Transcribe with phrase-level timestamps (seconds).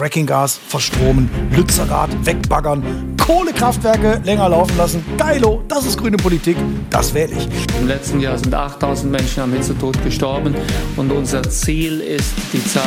[0.00, 2.82] Frackinggas verstromen, Lützerath wegbaggern,
[3.18, 5.04] Kohlekraftwerke länger laufen lassen.
[5.18, 6.56] Geilo, das ist grüne Politik,
[6.88, 7.46] das wähle ich.
[7.78, 10.54] Im letzten Jahr sind 8000 Menschen am Hitzetod gestorben
[10.96, 12.82] und unser Ziel ist, die Zahl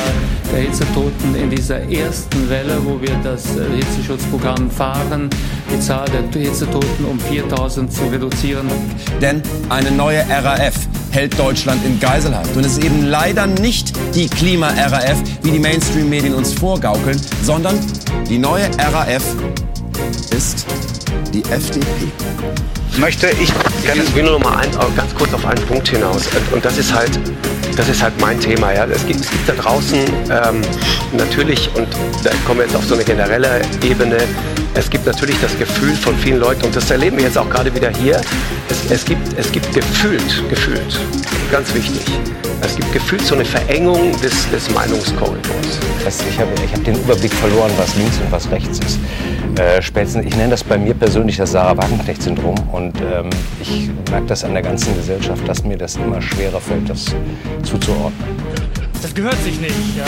[0.52, 5.30] der Hitzetoten in dieser ersten Welle, wo wir das äh, Hitzeschutzprogramm fahren,
[5.72, 8.68] die Zahl der Hitzetoten um 4000 zu reduzieren.
[9.22, 12.56] Denn eine neue RAF hält Deutschland in Geiselhaft.
[12.56, 17.80] Und es ist eben leider nicht die Klima-RAF, wie die Mainstream-Medien uns vorgaukeln, sondern
[18.28, 19.24] die neue RAF
[20.36, 20.66] ist
[21.34, 22.12] die FDP.
[22.98, 23.52] Möchte ich,
[23.84, 26.24] ich will nur noch mal ein, ganz kurz auf einen Punkt hinaus.
[26.52, 27.20] Und das ist halt,
[27.76, 28.72] das ist halt mein Thema.
[28.72, 28.86] Ja.
[28.86, 30.00] Es, gibt, es gibt da draußen
[30.30, 30.62] ähm,
[31.14, 31.88] natürlich, und
[32.24, 34.18] da kommen wir jetzt auf so eine generelle Ebene,
[34.76, 37.74] es gibt natürlich das Gefühl von vielen Leuten, und das erleben wir jetzt auch gerade
[37.74, 38.22] wieder hier,
[38.70, 41.00] es, es, gibt, es gibt gefühlt, gefühlt,
[41.52, 42.02] ganz wichtig,
[42.62, 45.80] es gibt gefühlt so eine Verengung des, des Meinungskorridors.
[46.30, 49.00] Ich habe ich hab den Überblick verloren, was links und was rechts ist.
[49.60, 53.30] Äh, spätestens, ich nenne das bei mir persönlich das Sarah Wagenknecht-Syndrom und ähm,
[53.62, 57.16] ich merke das an der ganzen Gesellschaft, dass mir das immer schwerer fällt, das
[57.64, 58.14] zuzuordnen.
[59.02, 60.06] Das gehört sich nicht, ja.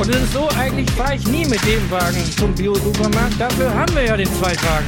[0.00, 3.40] Und es ist so, eigentlich fahre ich nie mit dem Wagen zum Bio-Supermarkt.
[3.40, 4.86] Dafür haben wir ja den Zweitwagen.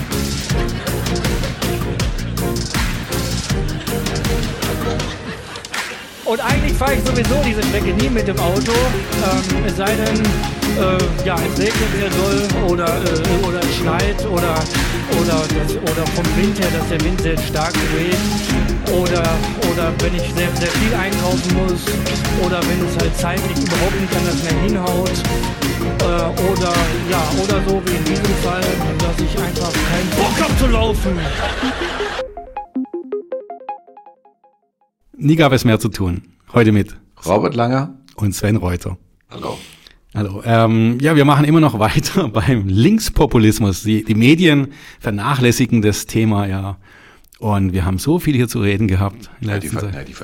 [6.27, 10.19] Und eigentlich fahre ich sowieso diese Strecke nie mit dem Auto, ähm, es sei denn,
[10.19, 14.59] äh, ja, es regnet sehr doll oder, äh, oder es schneit oder,
[15.23, 15.39] oder,
[15.83, 18.19] oder vom Wind her, dass der Wind sehr stark weht
[18.93, 19.23] oder,
[19.71, 21.87] oder wenn ich sehr, sehr viel einkaufen muss
[22.45, 25.17] oder wenn es halt zeitlich überhaupt nicht anders mehr hinhaut
[26.03, 26.73] äh, oder,
[27.09, 28.67] ja, oder so wie in diesem Fall,
[28.99, 32.26] dass ich einfach keinen Bock habe zu laufen.
[35.19, 36.23] Nie gab es mehr zu tun.
[36.53, 38.99] Heute mit Robert Langer und Sven Reuter.
[39.31, 39.59] Hallo.
[40.15, 40.43] Hallo.
[40.45, 43.83] Ähm, ja, wir machen immer noch weiter beim Linkspopulismus.
[43.83, 44.69] Die, die Medien
[45.01, 46.77] vernachlässigen das Thema ja.
[47.39, 49.31] Und wir haben so viel hier zu reden gehabt.
[49.41, 50.15] Ja, die, ver ja, die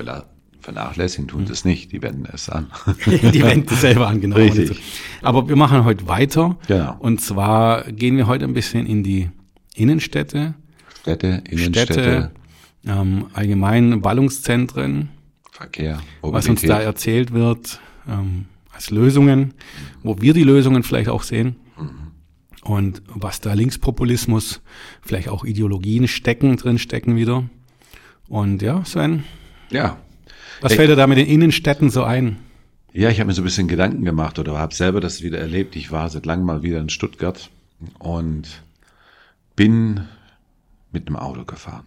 [0.61, 2.67] vernachlässigen tun das nicht, die wenden es an.
[3.05, 4.35] die wenden es selber an, genau.
[4.35, 4.79] Richtig.
[5.23, 6.55] Aber wir machen heute weiter.
[6.67, 6.97] Genau.
[6.99, 9.31] Und zwar gehen wir heute ein bisschen in die
[9.73, 10.53] Innenstädte.
[11.01, 11.93] Städte, Innenstädte.
[11.93, 12.31] Städte,
[12.85, 15.09] ähm, allgemein Ballungszentren,
[15.51, 16.33] Verkehr, Mobilität.
[16.33, 19.53] was uns da erzählt wird, ähm, als Lösungen,
[20.01, 21.55] wo wir die Lösungen vielleicht auch sehen.
[21.77, 22.11] Mhm.
[22.63, 24.61] Und was da Linkspopulismus,
[25.01, 27.43] vielleicht auch Ideologien stecken, drin stecken wieder.
[28.29, 29.23] Und ja, Sven.
[29.69, 29.97] Ja.
[30.61, 30.77] Was hey.
[30.77, 32.37] fällt dir da mit den Innenstädten so ein?
[32.93, 35.75] Ja, ich habe mir so ein bisschen Gedanken gemacht oder habe selber das wieder erlebt.
[35.75, 37.49] Ich war seit langem mal wieder in Stuttgart
[37.99, 38.63] und
[39.55, 40.07] bin
[40.91, 41.85] mit einem Auto gefahren.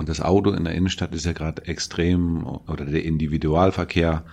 [0.00, 4.24] Und das Auto in der Innenstadt ist ja gerade extrem, oder der Individualverkehr.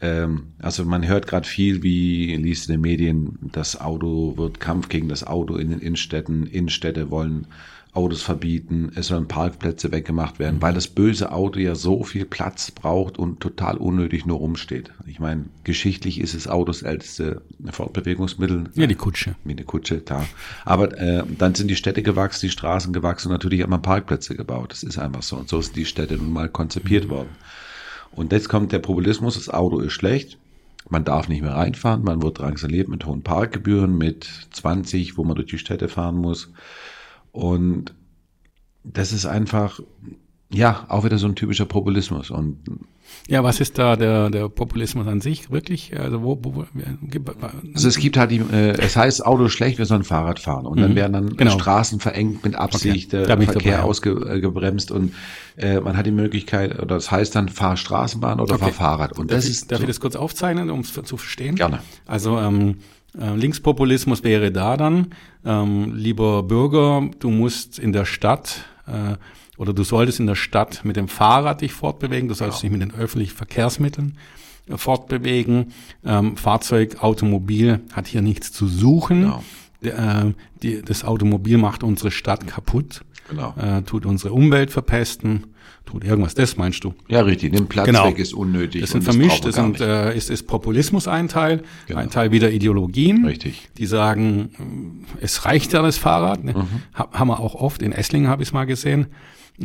[0.00, 4.88] Ähm, also man hört gerade viel, wie liest in den Medien, das Auto wird Kampf
[4.88, 6.44] gegen das Auto in den Innenstädten.
[6.44, 7.46] Innenstädte wollen
[7.96, 12.70] Autos verbieten, es sollen Parkplätze weggemacht werden, weil das böse Auto ja so viel Platz
[12.70, 14.90] braucht und total unnötig nur rumsteht.
[15.06, 18.64] Ich meine, geschichtlich ist es Autos älteste Fortbewegungsmittel.
[18.74, 19.34] Ja, die Kutsche.
[19.44, 20.24] Wie eine Kutsche, da.
[20.64, 24.36] Aber äh, dann sind die Städte gewachsen, die Straßen gewachsen und natürlich hat man Parkplätze
[24.36, 24.72] gebaut.
[24.72, 25.36] Das ist einfach so.
[25.36, 27.10] Und so sind die Städte nun mal konzipiert mhm.
[27.10, 27.28] worden.
[28.12, 30.38] Und jetzt kommt der Populismus, das Auto ist schlecht.
[30.88, 35.34] Man darf nicht mehr reinfahren, man wird drangsaliert mit hohen Parkgebühren, mit 20, wo man
[35.34, 36.52] durch die Städte fahren muss.
[37.36, 37.94] Und
[38.82, 39.80] das ist einfach,
[40.50, 42.30] ja, auch wieder so ein typischer Populismus.
[42.30, 42.60] Und
[43.28, 45.98] ja, was ist da der, der Populismus an sich wirklich?
[46.00, 46.64] Also wo, wo, wo
[47.74, 50.78] also es gibt halt die, äh, es heißt Auto schlecht, wir sollen Fahrrad fahren und
[50.78, 50.82] mhm.
[50.82, 51.50] dann werden dann genau.
[51.50, 53.26] Straßen verengt mit Absicht, okay.
[53.26, 55.12] der Verkehr ausgebremst und
[55.56, 58.64] äh, man hat die Möglichkeit oder das heißt dann fahr Straßenbahn oder okay.
[58.64, 59.84] fahr Fahrrad und darf das ich, ist darf so.
[59.84, 61.56] ich das kurz aufzeichnen, um es zu verstehen?
[61.56, 61.80] Gerne.
[62.06, 62.74] Also ähm, äh,
[63.18, 65.08] Linkspopulismus wäre da dann,
[65.44, 69.16] ähm, lieber Bürger, du musst in der Stadt äh,
[69.56, 72.68] oder du solltest in der Stadt mit dem Fahrrad dich fortbewegen, du solltest ja.
[72.68, 74.18] dich mit den öffentlichen Verkehrsmitteln
[74.68, 75.72] äh, fortbewegen.
[76.04, 79.32] Ähm, Fahrzeug, Automobil hat hier nichts zu suchen.
[79.82, 80.26] Ja.
[80.26, 83.54] Äh, die, das Automobil macht unsere Stadt kaputt, genau.
[83.60, 85.44] äh, tut unsere Umwelt verpesten
[85.86, 86.34] tut irgendwas.
[86.34, 86.94] Das meinst du?
[87.08, 87.52] Ja, richtig.
[87.52, 88.06] Den Platz genau.
[88.06, 88.82] weg ist unnötig.
[88.82, 89.44] Das sind vermischt.
[89.44, 92.00] Das, sind, äh, ist, ist Populismus ein Teil, genau.
[92.00, 93.24] ein Teil wieder Ideologien.
[93.24, 93.70] Richtig.
[93.78, 96.44] Die sagen, es reicht ja das Fahrrad.
[96.44, 96.52] Ne?
[96.52, 96.66] Mhm.
[96.92, 97.82] Haben wir auch oft.
[97.82, 99.06] In Esslingen habe ich es mal gesehen.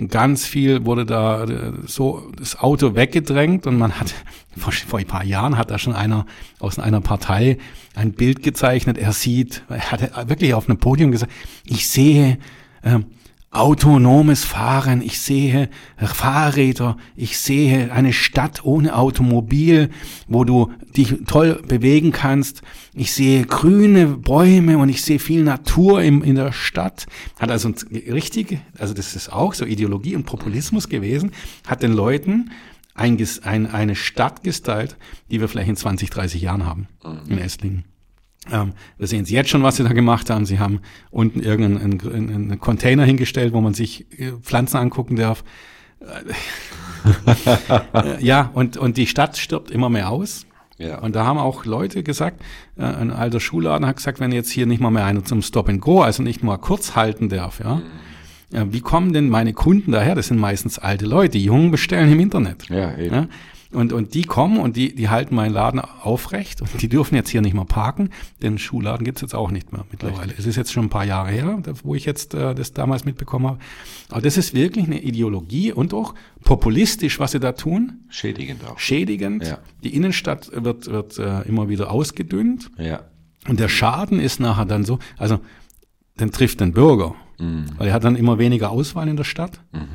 [0.08, 4.14] Ganz viel wurde da äh, so das Auto weggedrängt und man hat
[4.58, 6.26] vor, vor ein paar Jahren hat da schon einer
[6.60, 7.58] aus einer Partei
[7.94, 8.98] ein Bild gezeichnet.
[8.98, 11.34] Er sieht, er hat wirklich auf einem Podium gesagt,
[11.66, 12.38] ich sehe
[12.84, 13.00] äh,
[13.52, 19.90] autonomes Fahren, ich sehe Fahrräder, ich sehe eine Stadt ohne Automobil,
[20.28, 22.62] wo du dich toll bewegen kannst.
[22.94, 27.08] Ich sehe grüne Bäume und ich sehe viel Natur im, in der Stadt.
[27.40, 31.32] Hat also richtig, also das ist auch so Ideologie und Populismus gewesen,
[31.68, 32.52] hat den Leuten
[32.94, 34.96] ein, ein, eine Stadt gestylt,
[35.30, 36.88] die wir vielleicht in 20, 30 Jahren haben
[37.28, 37.84] in Esslingen.
[38.50, 40.46] Ähm, wir sehen Sie jetzt schon, was Sie da gemacht haben.
[40.46, 40.80] Sie haben
[41.12, 45.44] unten irgendeinen einen, einen Container hingestellt, wo man sich äh, Pflanzen angucken darf.
[46.00, 46.34] Äh,
[48.20, 50.46] ja, und, und die Stadt stirbt immer mehr aus.
[50.78, 51.00] Ja.
[51.00, 52.42] Und da haben auch Leute gesagt,
[52.78, 55.70] äh, ein alter Schulladen hat gesagt, wenn jetzt hier nicht mal mehr einer zum Stop
[55.70, 57.76] and Go, also nicht mal kurz halten darf, ja,
[58.52, 58.74] mhm.
[58.74, 60.16] wie kommen denn meine Kunden daher?
[60.16, 61.34] Das sind meistens alte Leute.
[61.34, 62.68] Die Jungen bestellen im Internet.
[62.70, 63.16] Ja, eben.
[63.16, 63.28] Ja?
[63.74, 67.30] Und, und die kommen und die, die halten meinen Laden aufrecht und die dürfen jetzt
[67.30, 68.10] hier nicht mehr parken,
[68.42, 70.24] denn Schuhladen gibt's jetzt auch nicht mehr mittlerweile.
[70.24, 70.40] Richtig.
[70.40, 73.48] Es ist jetzt schon ein paar Jahre her, wo ich jetzt äh, das damals mitbekommen
[73.48, 73.60] habe.
[74.10, 78.06] Aber das ist wirklich eine Ideologie und auch populistisch, was sie da tun.
[78.10, 78.78] Schädigend auch.
[78.78, 79.48] Schädigend.
[79.48, 79.60] Ja.
[79.84, 82.72] Die Innenstadt wird, wird äh, immer wieder ausgedünnt.
[82.78, 83.04] Ja.
[83.48, 85.40] Und der Schaden ist nachher dann so, also
[86.20, 87.68] den trifft den Bürger, mhm.
[87.78, 89.62] weil er hat dann immer weniger Auswahl in der Stadt.
[89.72, 89.88] Mhm.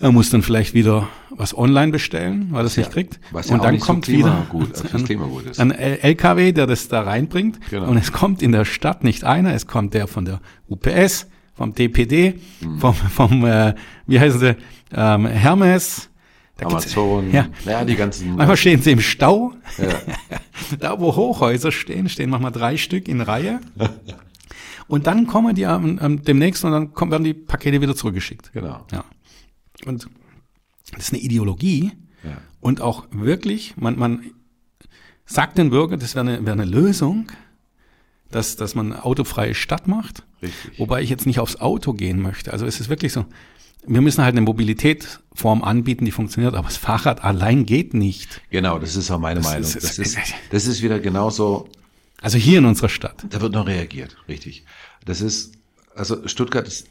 [0.00, 3.18] Er muss dann vielleicht wieder was online bestellen, weil er es ja, nicht kriegt.
[3.32, 7.02] Was ja und dann kommt so wieder gut, also ein, ein, LKW, der das da
[7.02, 7.58] reinbringt.
[7.68, 7.88] Genau.
[7.88, 11.74] Und es kommt in der Stadt nicht einer, es kommt der von der UPS, vom
[11.74, 12.78] DPD, hm.
[12.78, 13.74] vom, vom äh,
[14.06, 14.56] wie heißen sie,
[14.94, 16.08] ähm, Hermes.
[16.56, 17.46] Da Amazon, ja.
[17.64, 18.34] ja, die ganzen.
[18.34, 19.52] Manchmal stehen sie im Stau.
[19.78, 19.86] Ja.
[20.78, 23.60] da, wo Hochhäuser stehen, stehen manchmal drei Stück in Reihe.
[24.88, 28.52] und dann kommen die ähm, demnächst und dann kommen, werden die Pakete wieder zurückgeschickt.
[28.52, 28.84] Genau.
[28.92, 29.04] Ja.
[29.84, 30.08] Und
[30.92, 31.92] das ist eine Ideologie
[32.24, 32.38] ja.
[32.60, 34.30] und auch wirklich, man, man
[35.26, 37.30] sagt den Bürgern, das wäre eine, wäre eine Lösung,
[38.30, 40.24] dass, dass man eine autofreie Stadt macht.
[40.42, 40.78] Richtig.
[40.78, 42.52] Wobei ich jetzt nicht aufs Auto gehen möchte.
[42.52, 43.26] Also es ist wirklich so,
[43.86, 48.40] wir müssen halt eine Mobilitätsform anbieten, die funktioniert, aber das Fahrrad allein geht nicht.
[48.50, 49.62] Genau, das ist auch meine das Meinung.
[49.62, 50.18] Ist, das, ist,
[50.50, 51.68] das ist wieder genauso.
[52.20, 53.24] Also hier in unserer Stadt.
[53.30, 54.64] Da wird noch reagiert, richtig.
[55.04, 55.54] Das ist,
[55.94, 56.88] also Stuttgart ist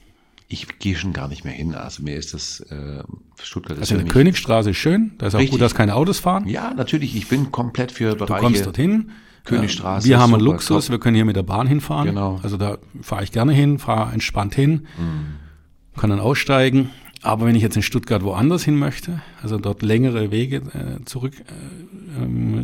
[0.49, 1.75] ich gehe schon gar nicht mehr hin.
[1.75, 3.03] Also mir ist das äh,
[3.41, 3.77] Stuttgart.
[3.79, 5.11] Also ist eine Königstraße ist schön.
[5.17, 5.51] Da ist auch richtig.
[5.51, 6.47] gut, dass keine Autos fahren.
[6.47, 7.15] Ja, natürlich.
[7.15, 8.35] Ich bin komplett für Bereiche.
[8.35, 9.11] Du kommst dorthin.
[9.43, 10.07] Königstraße.
[10.07, 10.85] Wir haben einen Luxus.
[10.85, 10.91] Top.
[10.91, 12.07] Wir können hier mit der Bahn hinfahren.
[12.07, 12.39] Genau.
[12.43, 15.97] Also da fahre ich gerne hin, fahre entspannt hin, mhm.
[15.99, 16.91] kann dann aussteigen.
[17.23, 21.47] Aber wenn ich jetzt in Stuttgart woanders hin möchte, also dort längere Wege äh, zurücklegen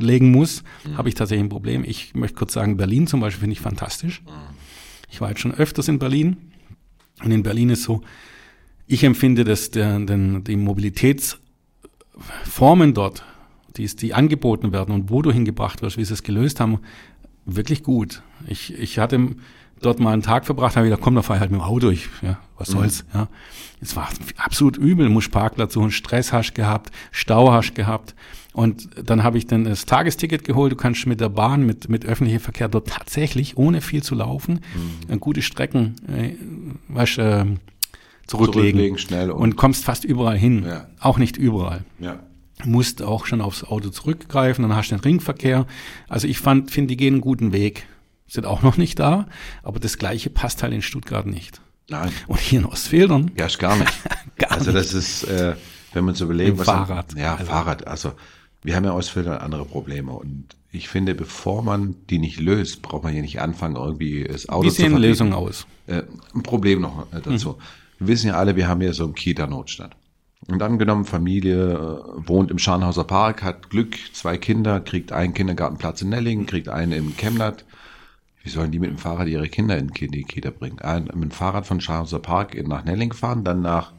[0.01, 0.97] äh, ähm, muss, mhm.
[0.97, 1.83] habe ich tatsächlich ein Problem.
[1.85, 4.21] Ich möchte kurz sagen, Berlin zum Beispiel finde ich fantastisch.
[4.21, 4.29] Mhm.
[5.09, 6.37] Ich war jetzt schon öfters in Berlin
[7.23, 8.01] und in Berlin ist so,
[8.87, 13.23] ich empfinde, dass der, den, die Mobilitätsformen dort,
[13.77, 16.79] die, die angeboten werden und wo du hingebracht wirst, wie sie es gelöst haben,
[17.45, 18.21] wirklich gut.
[18.47, 19.35] Ich, ich hatte
[19.85, 21.63] dort mal einen Tag verbracht, habe ich gedacht, komm, da fahr ich halt mit dem
[21.63, 22.73] Auto, ich, ja, was mhm.
[22.73, 23.27] soll's, ja.
[23.81, 28.15] Es war absolut übel, muss Parkplatz suchen, Stress hast gehabt, Stau hast gehabt.
[28.53, 30.71] Und dann habe ich dann das Tagesticket geholt.
[30.71, 34.61] Du kannst mit der Bahn, mit, mit öffentlichem Verkehr dort tatsächlich, ohne viel zu laufen,
[35.09, 35.19] mhm.
[35.19, 36.35] gute Strecken äh,
[36.87, 37.45] weißt, äh,
[38.27, 38.79] zurücklegen.
[38.79, 40.63] zurücklegen schnell und, und, kommst fast überall hin.
[40.65, 40.87] Ja.
[40.99, 41.83] Auch nicht überall.
[41.99, 42.19] Ja.
[42.63, 45.65] Musst auch schon aufs Auto zurückgreifen, dann hast du den Ringverkehr.
[46.07, 47.87] Also ich fand, finde, die gehen einen guten Weg.
[48.27, 49.27] Sind auch noch nicht da,
[49.61, 51.61] aber das Gleiche passt halt in Stuttgart nicht.
[51.89, 52.11] Nein.
[52.27, 53.31] Und hier in Ostfildern?
[53.35, 53.93] Ja, ist gar nicht.
[54.37, 55.55] gar also das ist, äh,
[55.93, 57.13] wenn man so überlegt, was Fahrrad.
[57.15, 57.45] ja, also.
[57.45, 57.87] Fahrrad.
[57.87, 58.13] Also
[58.63, 63.03] wir haben ja Ostfildern andere Probleme und ich finde, bevor man die nicht löst, braucht
[63.03, 65.67] man hier nicht anfangen, irgendwie das Auto Wie sehen zu Lösungen aus?
[65.85, 66.03] Äh,
[66.33, 67.49] ein Problem noch äh, dazu.
[67.49, 67.55] Mhm.
[67.99, 69.95] Wir wissen ja alle, wir haben hier so einen Kita-Notstand.
[70.47, 76.01] Und angenommen, Familie äh, wohnt im Scharnhauser Park, hat Glück, zwei Kinder, kriegt einen Kindergartenplatz
[76.01, 77.65] in Nellingen, kriegt einen im Chemnat.
[78.43, 80.79] Wie sollen die mit dem Fahrrad ihre Kinder in die Kita bringen?
[80.79, 83.93] Ein, mit dem Fahrrad von Scharnhauser Park nach Nellingen fahren, dann nach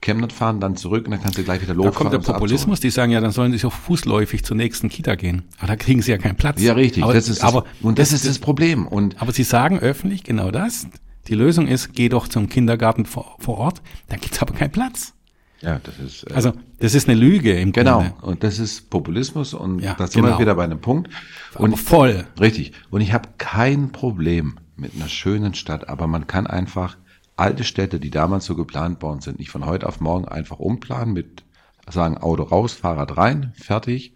[0.00, 2.10] Chemnat fahren, dann zurück und dann kannst du gleich wieder losfahren.
[2.10, 4.88] Da kommt der Populismus, die sagen ja, dann sollen sie sich auch fußläufig zur nächsten
[4.88, 5.42] Kita gehen.
[5.58, 6.60] Aber da kriegen sie ja keinen Platz.
[6.60, 7.04] Ja, richtig.
[7.04, 8.86] Aber, das ist das, aber, und das, das ist das Problem.
[8.86, 10.86] Und aber sie sagen öffentlich genau das.
[11.28, 15.14] Die Lösung ist, geh doch zum Kindergarten vor, vor Ort, da gibt's aber keinen Platz.
[15.62, 16.30] Ja, das ist.
[16.30, 17.98] Äh, also, das ist eine Lüge im genau.
[17.98, 18.14] Grunde.
[18.16, 18.26] Genau.
[18.26, 20.36] Und das ist Populismus und ja, da sind genau.
[20.36, 21.10] wir wieder bei einem Punkt.
[21.54, 22.26] Und aber voll.
[22.40, 22.72] Richtig.
[22.90, 26.96] Und ich habe kein Problem mit einer schönen Stadt, aber man kann einfach
[27.36, 31.14] alte Städte, die damals so geplant worden sind, nicht von heute auf morgen einfach umplanen
[31.14, 31.44] mit
[31.88, 34.14] sagen Auto raus, Fahrrad rein, fertig.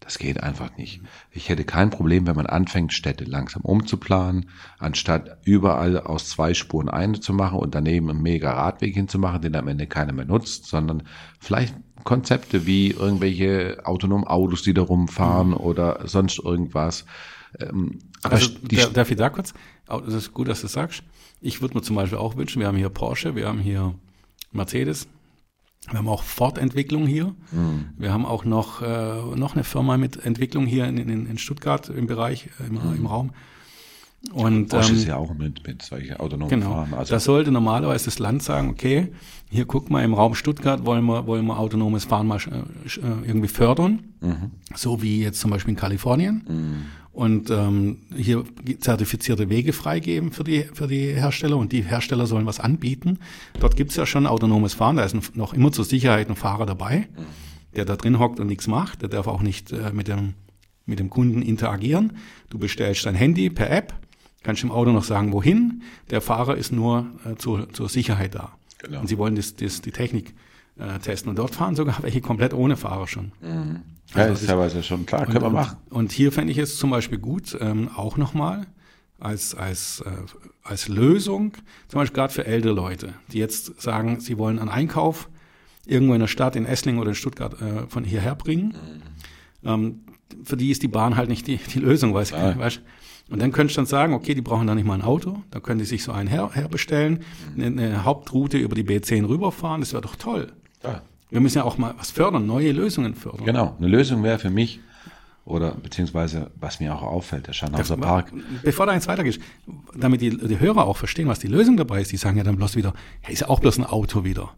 [0.00, 1.02] Das geht einfach nicht.
[1.30, 6.88] Ich hätte kein Problem, wenn man anfängt, Städte langsam umzuplanen, anstatt überall aus zwei Spuren
[6.88, 10.66] eine zu machen und daneben einen mega Radweg hinzumachen, den am Ende keiner mehr nutzt,
[10.66, 11.02] sondern
[11.38, 15.56] vielleicht Konzepte wie irgendwelche autonomen Autos, die da rumfahren mhm.
[15.56, 17.04] oder sonst irgendwas
[17.58, 18.50] Ähm, aber Also,
[18.92, 19.54] darf ich da kurz?
[19.86, 21.02] Das ist gut, dass du das sagst.
[21.40, 23.94] Ich würde mir zum Beispiel auch wünschen, wir haben hier Porsche, wir haben hier
[24.52, 25.08] Mercedes,
[25.88, 27.34] wir haben auch Ford-Entwicklung hier.
[27.52, 27.86] Mhm.
[27.96, 31.88] Wir haben auch noch, äh, noch eine Firma mit Entwicklung hier in, in, in Stuttgart
[31.88, 33.30] im Bereich, äh, im, im Raum.
[34.32, 34.66] Und Mhm.
[34.68, 36.72] Porsche ähm, ist ja auch mit, mit solchen autonomen Genau.
[36.72, 36.92] Fahren.
[36.94, 39.08] Also, da sollte normalerweise das Land sagen, okay,
[39.48, 43.26] hier guck mal, im Raum Stuttgart wollen wir, wollen wir autonomes Fahren mal äh, äh,
[43.26, 44.00] irgendwie fördern.
[44.20, 44.50] Mhm.
[44.76, 46.84] So wie jetzt zum Beispiel in Kalifornien.
[47.20, 48.44] Und ähm, hier
[48.78, 53.18] zertifizierte Wege freigeben für die, für die Hersteller und die Hersteller sollen was anbieten.
[53.58, 56.64] Dort gibt's ja schon autonomes Fahren, da ist ein, noch immer zur Sicherheit ein Fahrer
[56.64, 57.08] dabei,
[57.76, 59.02] der da drin hockt und nichts macht.
[59.02, 60.32] Der darf auch nicht äh, mit, dem,
[60.86, 62.14] mit dem Kunden interagieren.
[62.48, 63.92] Du bestellst dein Handy per App,
[64.42, 65.82] kannst im Auto noch sagen, wohin.
[66.08, 68.56] Der Fahrer ist nur äh, zur, zur Sicherheit da.
[68.78, 69.00] Genau.
[69.00, 70.32] Und sie wollen das, das, die Technik
[70.80, 71.30] äh, testen.
[71.30, 73.32] Und dort fahren sogar welche komplett ohne Fahrer schon.
[73.42, 73.50] ja,
[74.14, 75.76] also ist das- teilweise schon klar, Und, können wir und, machen.
[75.90, 78.66] und hier fände ich es zum Beispiel gut, ähm, auch nochmal
[79.18, 80.10] als, als, äh,
[80.62, 81.52] als Lösung,
[81.88, 85.28] zum Beispiel gerade für ältere Leute, die jetzt sagen, sie wollen einen Einkauf
[85.86, 88.74] irgendwo in der Stadt, in Esslingen oder in Stuttgart äh, von hierher bringen.
[89.64, 90.00] Ähm,
[90.44, 92.52] für die ist die Bahn halt nicht die, die Lösung, weiß Ja.
[92.52, 92.80] ich weißt?
[93.30, 95.60] Und dann könntest du dann sagen, okay, die brauchen da nicht mal ein Auto, da
[95.60, 97.20] können die sich so einen her, herbestellen,
[97.56, 100.52] eine, eine Hauptroute über die B10 rüberfahren, das wäre doch toll.
[100.82, 101.02] Ja.
[101.30, 103.44] Wir müssen ja auch mal was fördern, neue Lösungen fördern.
[103.44, 104.80] Genau, eine Lösung wäre für mich,
[105.44, 108.32] oder beziehungsweise was mir auch auffällt, der Scharnhauser Park.
[108.62, 109.40] Bevor da eins weitergeht,
[109.94, 112.56] damit die, die Hörer auch verstehen, was die Lösung dabei ist, die sagen ja dann
[112.56, 114.50] bloß wieder, hey, ist ja auch bloß ein Auto wieder.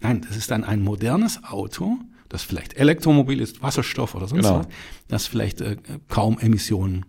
[0.00, 1.98] Nein, das ist dann ein modernes Auto,
[2.28, 4.60] das vielleicht Elektromobil ist, Wasserstoff oder sonst Genau.
[4.60, 4.66] was,
[5.08, 5.76] das vielleicht äh,
[6.08, 7.04] kaum Emissionen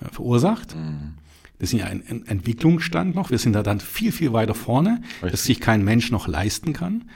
[0.00, 0.74] äh, verursacht.
[0.76, 1.14] Mhm.
[1.58, 3.30] Das ist ja ein, ein Entwicklungsstand noch.
[3.30, 5.30] Wir sind da dann viel, viel weiter vorne, Richtig.
[5.32, 7.10] dass sich kein Mensch noch leisten kann.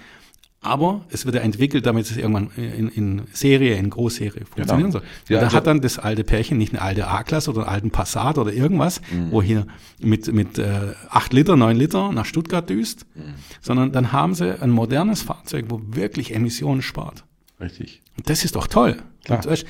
[0.64, 5.00] Aber es wird ja entwickelt, damit es irgendwann in, in Serie, in Großserie funktionieren Genau.
[5.00, 5.02] soll.
[5.28, 7.90] Ja, da also- hat dann das alte Pärchen nicht eine alte A-Klasse oder einen alten
[7.90, 9.30] Passat oder irgendwas, Mhm.
[9.30, 9.66] wo hier
[10.00, 13.20] mit, mit äh, 8 Liter, 9 Liter nach Stuttgart düst, Mhm.
[13.60, 17.24] sondern dann haben sie ein modernes Fahrzeug, wo wirklich Emissionen spart.
[17.60, 18.02] Richtig.
[18.16, 18.96] Und das ist doch toll.
[19.24, 19.44] Klar.
[19.44, 19.64] Weißt,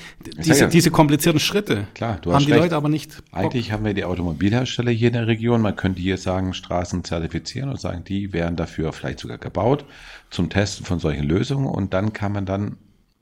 [0.45, 0.67] diese, ja.
[0.67, 2.63] diese komplizierten Schritte Klar, haben die recht.
[2.65, 3.17] Leute aber nicht.
[3.17, 3.25] Bock.
[3.45, 5.61] Eigentlich haben wir die Automobilhersteller hier in der Region.
[5.63, 9.85] Man könnte hier sagen, Straßen zertifizieren und sagen, die wären dafür vielleicht sogar gebaut
[10.31, 12.77] zum Testen von solchen Lösungen und dann kann man dann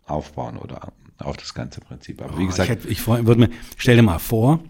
[0.07, 2.21] aufbauen oder auf das ganze Prinzip.
[2.23, 4.61] Aber wie Oh, gesagt, ich, hätte, ich würde mir, stell dir mal vor,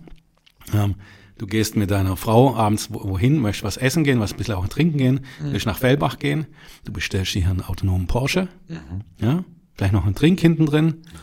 [0.74, 0.96] ähm,
[1.38, 4.54] du gehst mit deiner Frau abends wo- wohin, möchtest was essen gehen, was ein bisschen
[4.56, 5.52] auch trinken gehen, Mhm.
[5.52, 6.46] willst nach Fellbach gehen,
[6.84, 8.78] du bestellst dir hier einen autonomen Porsche, Mhm.
[9.18, 9.44] ja,
[9.76, 11.20] vielleicht noch einen Trink hinten drin, Ja,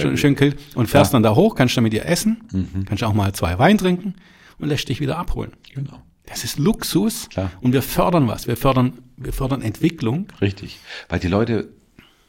[0.00, 1.16] schön, schön kalt, und fährst Ja.
[1.16, 2.84] dann da hoch, kannst dann mit ihr essen, Mhm.
[2.86, 4.14] kannst auch mal zwei Wein trinken
[4.58, 5.52] und lässt dich wieder abholen.
[5.74, 6.02] genau.
[6.26, 7.50] Das ist Luxus Klar.
[7.60, 10.28] und wir fördern was, wir fördern, wir fördern Entwicklung.
[10.40, 10.78] Richtig.
[11.08, 11.68] Weil die Leute,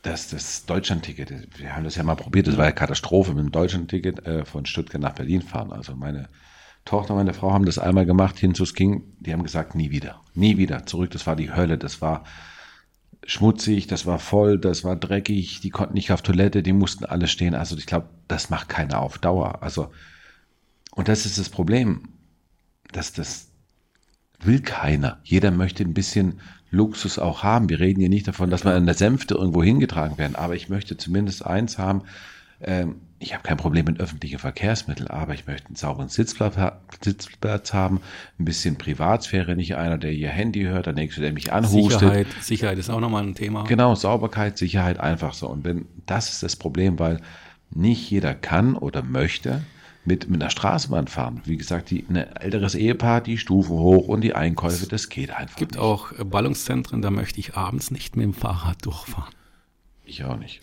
[0.01, 3.51] das, das Deutschlandticket, wir haben das ja mal probiert, das war ja Katastrophe mit dem
[3.51, 5.71] Deutschlandticket äh, von Stuttgart nach Berlin fahren.
[5.71, 6.27] Also meine
[6.85, 10.19] Tochter, meine Frau haben das einmal gemacht, hin zu King, die haben gesagt, nie wieder,
[10.33, 11.11] nie wieder zurück.
[11.11, 12.25] Das war die Hölle, das war
[13.25, 17.27] schmutzig, das war voll, das war dreckig, die konnten nicht auf Toilette, die mussten alle
[17.27, 17.55] stehen.
[17.55, 19.63] Also ich glaube, das macht keiner auf Dauer.
[19.63, 19.91] Also,
[20.91, 22.09] und das ist das Problem,
[22.91, 23.49] dass das
[24.39, 25.19] will keiner.
[25.23, 26.39] Jeder möchte ein bisschen
[26.69, 27.69] Luxus auch haben.
[27.69, 30.69] Wir reden hier nicht davon, dass wir an der Sänfte irgendwo hingetragen werden, aber ich
[30.69, 32.03] möchte zumindest eins haben.
[32.61, 36.79] Ähm, ich habe kein Problem mit öffentlichen Verkehrsmitteln, aber ich möchte einen sauberen Sitzplatz, ha-
[37.01, 38.01] Sitzplatz haben,
[38.39, 41.99] ein bisschen Privatsphäre, nicht einer, der ihr Handy hört, der nächste, der mich anhustet.
[41.99, 43.63] Sicherheit, Sicherheit ist auch nochmal ein Thema.
[43.63, 45.47] Genau, Sauberkeit, Sicherheit, einfach so.
[45.47, 47.19] Und wenn das ist das Problem, weil
[47.71, 49.61] nicht jeder kann oder möchte
[50.05, 51.41] mit, mit einer Straßenbahn fahren.
[51.45, 55.51] Wie gesagt, die, ein älteres Ehepaar, die Stufen hoch und die Einkäufe, das geht einfach
[55.51, 55.81] Es gibt nicht.
[55.81, 59.33] auch Ballungszentren, da möchte ich abends nicht mit dem Fahrrad durchfahren.
[60.03, 60.59] Ich auch nicht.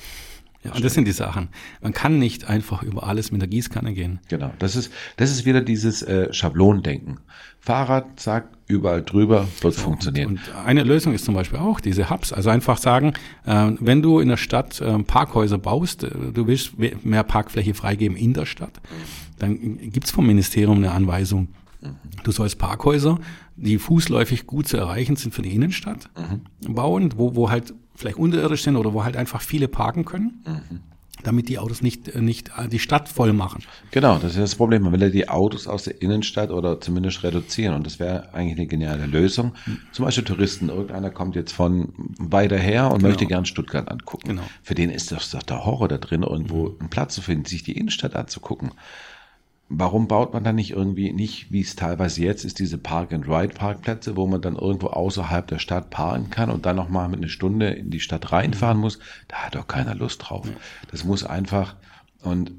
[0.62, 1.49] Ja, und das sind die Sachen.
[1.81, 4.21] Man kann nicht einfach über alles mit der Gießkanne gehen.
[4.29, 7.21] Genau, das ist, das ist wieder dieses äh, Schablondenken.
[7.61, 10.33] Fahrrad sagt überall drüber, wird funktionieren.
[10.33, 12.33] Und eine Lösung ist zum Beispiel auch diese Hubs.
[12.33, 13.14] Also einfach sagen,
[13.47, 18.17] äh, wenn du in der Stadt äh, Parkhäuser baust, äh, du willst mehr Parkfläche freigeben
[18.17, 18.81] in der Stadt,
[19.38, 21.49] dann gibt's vom Ministerium eine Anweisung.
[22.25, 23.19] Du sollst Parkhäuser,
[23.57, 26.11] die fußläufig gut zu erreichen sind für die Innenstadt,
[26.69, 30.42] bauen, wo, wo halt vielleicht unterirdisch sind oder wo halt einfach viele parken können,
[31.23, 33.62] damit die Autos nicht, äh, nicht äh, die Stadt voll machen.
[33.90, 34.82] Genau, das ist das Problem.
[34.82, 37.75] Man will ja die Autos aus der Innenstadt oder zumindest reduzieren.
[37.75, 39.54] Und das wäre eigentlich eine geniale Lösung.
[39.92, 40.68] Zum Beispiel Touristen.
[40.68, 44.28] Irgendeiner kommt jetzt von weiter her und möchte gern Stuttgart angucken.
[44.28, 44.42] Genau.
[44.62, 47.62] Für den ist das doch der Horror da drin, irgendwo einen Platz zu finden, sich
[47.62, 48.73] die Innenstadt anzugucken.
[49.72, 54.26] Warum baut man dann nicht irgendwie nicht, wie es teilweise jetzt ist, diese Park-and-Ride-Parkplätze, wo
[54.26, 57.88] man dann irgendwo außerhalb der Stadt parken kann und dann nochmal mit einer Stunde in
[57.88, 58.98] die Stadt reinfahren muss?
[59.28, 60.48] Da hat doch keiner Lust drauf.
[60.90, 61.76] Das muss einfach,
[62.22, 62.50] und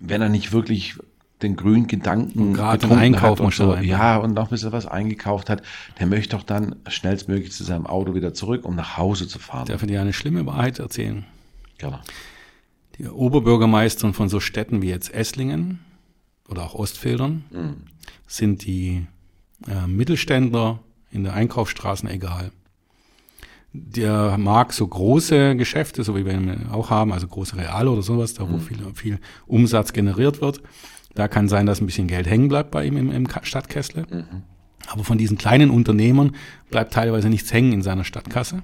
[0.00, 0.96] wenn er nicht wirklich
[1.42, 4.86] den grünen Gedanken gerade Einkauf hat und muss so, ja, und noch ein bisschen was
[4.86, 5.60] eingekauft hat,
[6.00, 9.66] der möchte doch dann schnellstmöglich zu seinem Auto wieder zurück, um nach Hause zu fahren.
[9.66, 11.26] Darf ich dir eine schlimme Wahrheit erzählen?
[11.76, 12.00] Gerne.
[12.98, 15.80] Die Oberbürgermeistern von so Städten wie jetzt Esslingen
[16.48, 17.44] oder auch Ostfildern
[18.26, 19.06] sind die
[19.66, 22.50] äh, Mittelständler in der Einkaufsstraßen egal.
[23.72, 26.40] Der mag so große Geschäfte, so wie wir
[26.72, 30.62] auch haben, also große Real oder sowas, da wo viel, viel Umsatz generiert wird.
[31.14, 34.06] Da kann sein, dass ein bisschen Geld hängen bleibt bei ihm im, im Ka- Stadtkessel.
[34.86, 36.34] Aber von diesen kleinen Unternehmern
[36.70, 38.62] bleibt teilweise nichts hängen in seiner Stadtkasse.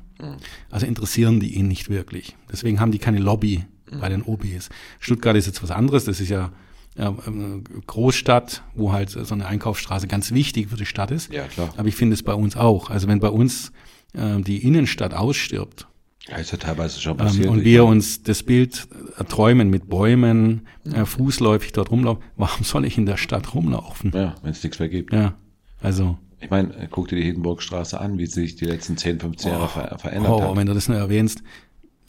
[0.71, 2.35] Also interessieren die ihn nicht wirklich.
[2.51, 3.65] Deswegen haben die keine Lobby
[4.01, 4.71] bei den OBs.
[5.01, 6.05] Stuttgart ist jetzt was anderes.
[6.07, 6.51] Das ist ja
[6.97, 11.33] Großstadt, wo halt so eine Einkaufsstraße ganz wichtig für die Stadt ist.
[11.33, 11.73] Ja, klar.
[11.77, 12.91] Aber ich finde es bei uns auch.
[12.91, 13.73] Also wenn bei uns
[14.15, 15.87] äh, die Innenstadt ausstirbt,
[16.29, 17.49] Ja, ist ja teilweise schon ähm, passiert.
[17.49, 18.87] und Ich wir uns das Bild
[19.17, 24.13] erträumen mit Bäumen, äh, fußläufig dort rumlaufen, warum soll ich in der Stadt rumlaufen?
[24.15, 25.13] Ja, wenn es nichts mehr gibt.
[25.13, 25.35] Ja,
[25.83, 29.19] also Ich meine, äh, guck dir die Hindenburgstraße an, wie sie sich die letzten 10,
[29.21, 30.57] 15 Jahre ver verändert oh, hat.
[30.57, 31.43] wenn du das nur erwähnst,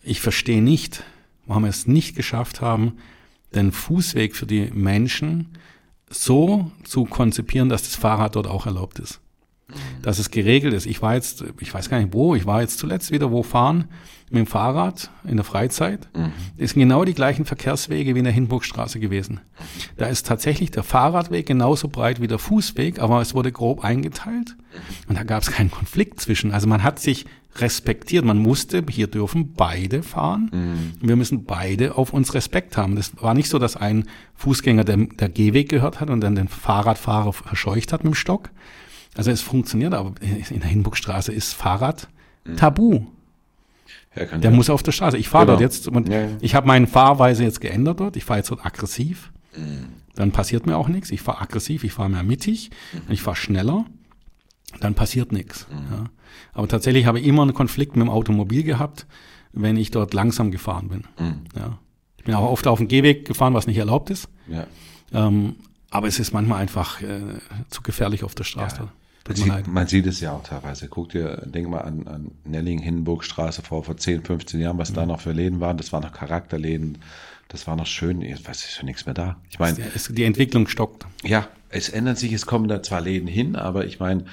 [0.03, 1.03] ich verstehe nicht,
[1.47, 2.93] warum wir es nicht geschafft haben,
[3.55, 5.57] den Fußweg für die Menschen
[6.09, 9.21] so zu konzipieren, dass das Fahrrad dort auch erlaubt ist.
[10.03, 10.85] Dass es geregelt ist.
[10.85, 13.85] Ich war jetzt, ich weiß gar nicht wo, ich war jetzt zuletzt wieder wo fahren
[14.29, 16.07] mit dem Fahrrad in der Freizeit.
[16.57, 19.41] Das sind genau die gleichen Verkehrswege wie in der Hinburgstraße gewesen.
[19.97, 24.55] Da ist tatsächlich der Fahrradweg genauso breit wie der Fußweg, aber es wurde grob eingeteilt
[25.07, 26.51] und da gab es keinen Konflikt zwischen.
[26.51, 27.25] Also man hat sich
[27.57, 28.25] respektiert.
[28.25, 30.93] Man wusste, hier dürfen beide fahren.
[31.01, 32.95] Wir müssen beide auf uns Respekt haben.
[32.95, 36.47] Das war nicht so, dass ein Fußgänger der, der Gehweg gehört hat und dann den
[36.47, 38.49] Fahrradfahrer verscheucht hat mit dem Stock.
[39.17, 42.09] Also es funktioniert, aber in der Hinburgstraße ist Fahrrad
[42.57, 43.05] tabu.
[44.15, 44.55] Ja, Der ja.
[44.55, 45.17] muss auf der Straße.
[45.17, 45.57] Ich fahre Genau.
[45.59, 48.15] dort jetzt und Ja, ich habe meine Fahrweise jetzt geändert dort.
[48.17, 49.31] Ich fahre jetzt dort aggressiv.
[49.57, 49.87] Mhm.
[50.15, 51.11] Dann passiert mir auch nichts.
[51.11, 52.99] Ich fahre aggressiv, ich fahre mehr mittig, Mhm.
[53.11, 53.85] ich fahre schneller.
[54.79, 55.67] Dann passiert nichts.
[55.71, 56.05] Ja.
[56.53, 59.05] Aber tatsächlich habe ich immer einen Konflikt mit dem Automobil gehabt,
[59.53, 61.03] wenn ich dort langsam gefahren bin.
[61.19, 61.41] Mhm.
[61.55, 61.77] Ja.
[62.17, 64.27] Ich bin auch oft auf dem Gehweg gefahren, was nicht erlaubt ist.
[64.47, 64.65] Ja.
[65.13, 65.55] Ähm,
[65.91, 67.21] aber es ist manchmal einfach äh,
[67.69, 68.79] zu gefährlich auf der Straße.
[68.81, 68.89] Man
[69.23, 70.87] Tut mir sieht, man sieht es ja auch teilweise.
[70.87, 74.95] Guck dir, denk mal an, an Nelling, Hindenburgstraße vor, vor 10, 15 Jahren, was Mhm.
[74.95, 75.77] da noch für Läden waren.
[75.77, 76.97] Das waren noch Charakterläden.
[77.47, 78.21] Das war noch schön.
[78.21, 79.37] Jetzt weiß ich schon nichts mehr da.
[79.49, 79.77] Ich meine,
[80.09, 81.05] Die Entwicklung stockt.
[81.23, 84.25] ja, es ändert sich, es kommen da zwar Läden hin, aber ich meine,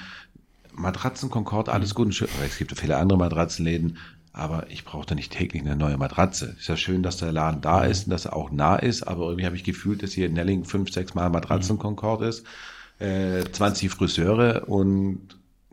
[0.75, 1.73] Matratzen, Concord, Mhm.
[1.73, 2.29] alles gut und schön.
[2.37, 3.99] Aber es gibt viele andere Matratzenläden,
[4.33, 6.57] aber ich brauche da nicht täglich eine neue Matratze.
[6.59, 9.25] Ist ja schön, dass der Laden da ist und dass er auch nah ist, aber
[9.27, 12.45] irgendwie habe ich gefühlt, dass hier in Nelling fünf, sechs Mal Matratzen Concord ist,
[12.99, 15.21] äh, 20 Friseure und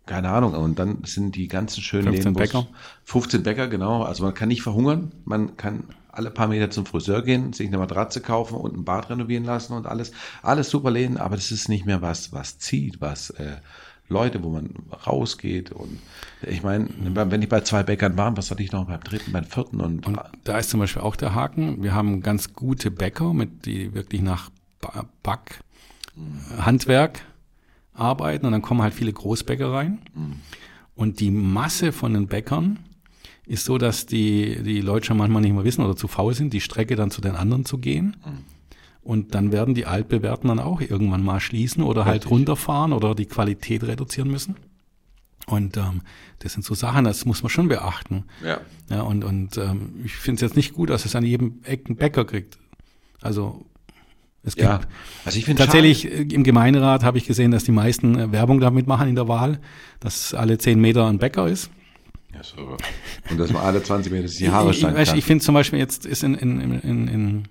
[0.05, 0.53] keine Ahnung.
[0.55, 2.33] Und dann sind die ganzen schönen 15 Läden.
[2.33, 2.67] Bäcker.
[3.03, 4.03] 15 Bäcker, genau.
[4.03, 5.11] Also man kann nicht verhungern.
[5.23, 9.11] Man kann alle paar Meter zum Friseur gehen, sich eine Matratze kaufen und ein Bad
[9.11, 10.11] renovieren lassen und alles.
[10.41, 13.57] Alles super Läden, aber das ist nicht mehr was, was zieht, was äh,
[14.09, 14.71] Leute, wo man
[15.07, 15.71] rausgeht.
[15.71, 15.99] Und
[16.41, 19.45] ich meine, wenn die bei zwei Bäckern waren, was hatte ich noch beim dritten, beim
[19.45, 21.81] vierten und, Und da ist zum Beispiel auch der Haken.
[21.83, 24.49] Wir haben ganz gute Bäcker, mit die wirklich nach
[24.81, 25.61] Ba- Back,
[26.17, 27.21] äh, Handwerk
[27.93, 29.99] arbeiten und dann kommen halt viele Großbäckereien.
[30.95, 32.79] Und die Masse von den Bäckern
[33.45, 36.53] ist so, dass die, die Leute schon manchmal nicht mehr wissen oder zu faul sind,
[36.53, 38.15] die Strecke dann zu den anderen zu gehen.
[39.01, 42.31] Und dann werden die Altbewährten dann auch irgendwann mal schließen oder halt Richtig.
[42.31, 44.55] runterfahren oder die Qualität reduzieren müssen.
[45.47, 46.01] Und ähm,
[46.39, 48.25] das sind so Sachen, das muss man schon beachten.
[48.43, 48.61] ja.
[48.89, 51.85] Ja, und, und ähm, ich finde es jetzt nicht gut, dass es an jedem Eck
[51.85, 52.57] einen Bäcker kriegt.
[53.21, 53.65] Also
[54.43, 54.79] es gibt Ja,
[55.25, 58.87] also ich tatsächlich äh, im Gemeinderat habe ich gesehen, dass die meisten äh, Werbung damit
[58.87, 59.59] machen in der Wahl,
[59.99, 61.69] dass alle zehn Meter ein Bäcker ist.
[62.33, 62.77] Ja, so.
[63.29, 65.17] Und dass man alle 20 Meter die Haare ich, ich, schneiden kann.
[65.17, 67.47] ich finde zum Beispiel jetzt ist in, in, in, in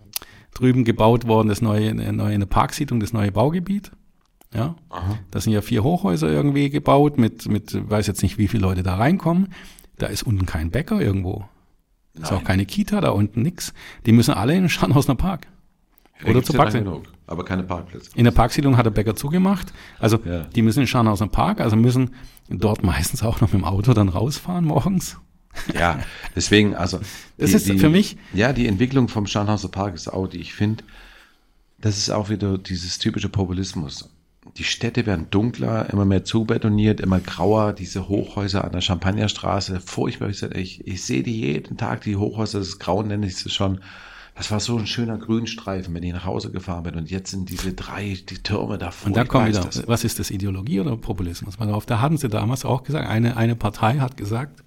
[0.59, 3.93] drüben gebaut worden das neue, eine neue eine Parksiedlung, das neue Baugebiet.
[4.55, 4.77] Ja,
[5.31, 8.83] da sind ja vier Hochhäuser irgendwie gebaut mit mit weiß jetzt nicht wie viele Leute
[8.83, 9.49] da reinkommen.
[9.99, 11.45] Da ist unten kein Bäcker irgendwo.
[12.15, 13.73] Ist auch keine Kita da unten nix.
[14.07, 15.47] Die müssen alle in den Scharnhausener Park.
[16.23, 17.03] Da Oder zur ja Parksiedlung.
[17.27, 18.11] Aber keine Parkplätze.
[18.17, 19.73] In der Parksiedlung hat der Bäcker zugemacht.
[20.01, 20.41] Also Ja.
[20.45, 22.11] die müssen in den Scharnhausener Park, also müssen
[22.49, 25.19] dort meistens auch noch mit dem Auto dann rausfahren morgens.
[25.75, 26.01] Ja,
[26.35, 27.01] deswegen, also.
[27.37, 30.85] Das ist für mich- Ja, die Entwicklung vom Scharnhauser Park ist auch, die ich finde,
[31.81, 34.11] das ist auch wieder dieses typische Populismus.
[34.57, 40.31] Die Städte werden dunkler, immer mehr zubetoniert, immer grauer, diese Hochhäuser an der Champagnerstraße, furchtbar.
[40.31, 43.81] Ich, ich, ich sehe die jeden Tag, die Hochhäuser, das Grauen nenne ich es schon.
[44.35, 46.95] Das war so ein schöner Grünstreifen, wenn ich nach Hause gefahren bin.
[46.95, 49.87] Und jetzt sind diese drei, die Türme da Und da kommt wieder, das.
[49.89, 51.59] was ist das, Ideologie oder Populismus?
[51.59, 54.63] Weil auf da hatten sie damals auch gesagt, eine, eine Partei hat gesagt,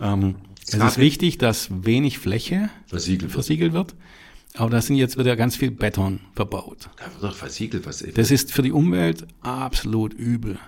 [0.00, 3.32] ähm, es ist wichtig, dass wenig Fläche Versiegelt wird.
[3.32, 3.94] versiegelt wird,
[4.54, 6.88] Aber da sind jetzt wieder ganz viel Beton verbaut.
[6.96, 8.14] Da wird doch versiegelt, was ich.
[8.14, 10.58] Das ist für die Umwelt absolut übel.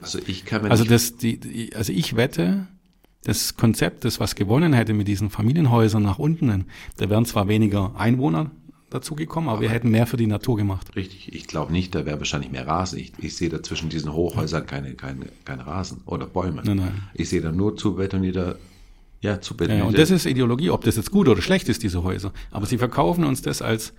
[0.00, 2.66] Also ich kann mir Also nicht, das, die, die, also ich wette,
[3.24, 7.94] das Konzept, das was gewonnen hätte mit diesen Familienhäusern nach unten, da wären zwar weniger
[7.96, 8.50] Einwohner
[8.90, 10.94] dazugekommen, aber, wir hätten mehr für die Natur gemacht.
[10.96, 12.98] richtig, ich glaube nicht, da wäre wahrscheinlich mehr Rasen.
[12.98, 16.62] Ich, ich sehe da zwischen diesen Hochhäusern keine, keine, keine Rasen oder Bäume.
[16.64, 17.02] Nein, nein.
[17.14, 18.58] Ich sehe da nur zu betonierte,
[19.20, 19.86] ja, zu Ja, betonierte.
[19.88, 22.32] und das ist Ideologie, ob das jetzt gut oder schlecht ist, diese Häuser.
[22.50, 23.92] Aber sie verkaufen uns das als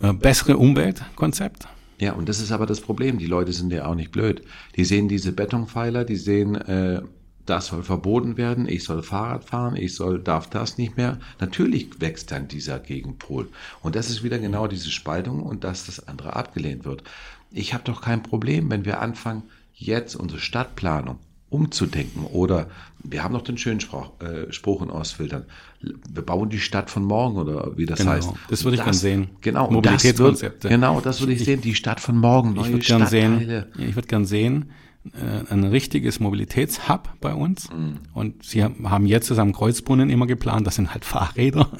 [0.00, 1.68] äh, bessere Umweltkonzept.
[2.00, 3.18] Ja, und das ist aber das Problem.
[3.18, 4.42] Die Leute sind ja auch nicht blöd.
[4.76, 7.02] Die sehen diese Betonpfeiler, die sehen, äh,
[7.46, 11.18] das soll verboten werden, ich soll Fahrrad fahren, ich soll, darf das nicht mehr.
[11.40, 13.48] Natürlich wächst dann dieser Gegenpol.
[13.82, 17.04] Und das ist wieder genau diese Spaltung und dass das andere abgelehnt wird.
[17.50, 21.18] Ich habe doch kein Problem, wenn wir anfangen, jetzt unsere Stadtplanung
[21.50, 22.24] umzudenken.
[22.24, 22.68] Oder
[23.02, 25.44] wir haben noch den schönen Spruch, äh, Spruch in Ostfiltern.
[25.80, 28.30] Wir bauen die Stadt von morgen oder wie das Genau, heißt.
[28.48, 29.28] das würde ich gern sehen.
[29.40, 30.64] Genau, und das Mobilitätskonzepte.
[30.64, 31.60] Wird, genau, das würde ich, sehen.
[31.60, 34.70] Die Stadt von morgen, neue Ich würde gern sehen, ich würde gern sehen,
[35.12, 37.70] äh, ein richtiges Mobilitätshub bei uns.
[37.70, 37.98] Mhm.
[38.12, 41.70] Und sie haben jetzt am Kreuzbrunnen immer geplant, das sind halt Fahrräder.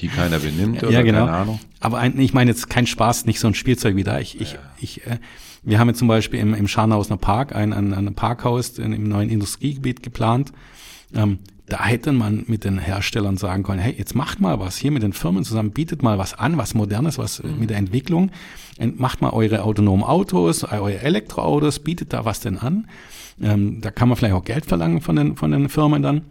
[0.00, 1.26] Die keiner benimmt oder ja, genau.
[1.26, 1.60] keine Ahnung.
[1.78, 4.18] Aber ein, ich meine jetzt kein Spaß, nicht so ein Spielzeug wie da.
[4.18, 5.18] Ich, ich, ich, äh,
[5.62, 9.08] wir haben jetzt zum Beispiel im, im Scharnhausener Park ein, ein, ein Parkhaus in, im
[9.08, 10.52] neuen Industriegebiet geplant.
[11.14, 14.90] Ähm, da hätte man mit den Herstellern sagen können, hey, jetzt macht mal was hier
[14.90, 18.30] mit den Firmen zusammen, bietet mal was an, was Modernes, was äh, mit der Entwicklung.
[18.96, 22.88] Macht mal eure autonomen Autos, eure Elektroautos, bietet da was denn an.
[23.40, 26.22] Ähm, da kann man vielleicht auch Geld verlangen von den, von den Firmen dann.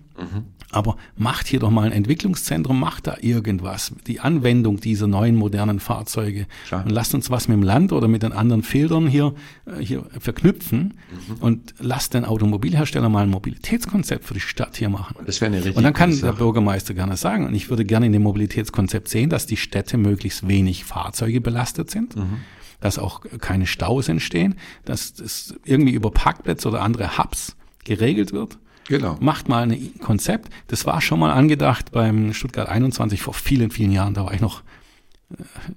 [0.72, 3.92] Aber macht hier doch mal ein Entwicklungszentrum, macht da irgendwas.
[4.06, 6.46] Die Anwendung dieser neuen modernen Fahrzeuge.
[6.68, 6.84] Klar.
[6.86, 9.34] Und lasst uns was mit dem Land oder mit den anderen Filtern hier,
[9.66, 10.94] äh, hier verknüpfen
[11.40, 15.16] und lasst den Automobilhersteller mal ein Mobilitätskonzept für die Stadt hier machen.
[15.26, 16.34] Das wäre eine richtig Und dann kann der.
[16.34, 20.48] Bürgermeister gerne sagen, und ich würde gerne in dem Mobilitätskonzept sehen, dass die Städte möglichst
[20.48, 22.38] wenig Fahrzeuge belastet sind, Mhm.
[22.80, 24.56] dass auch keine Staus entstehen,
[24.86, 27.56] dass das irgendwie über Parkplätze oder andere Hubs
[27.86, 28.60] geregelt wird.
[28.90, 29.18] Genau.
[29.22, 30.50] Macht mal ein Konzept.
[30.68, 34.16] Das war schon mal angedacht beim Stuttgart 21 vor vielen, vielen Jahren.
[34.16, 34.64] Da war ich noch